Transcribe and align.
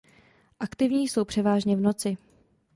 Aktivní 0.59 1.07
jsou 1.07 1.25
převážně 1.25 1.75
v 1.75 1.79
noci. 1.81 2.17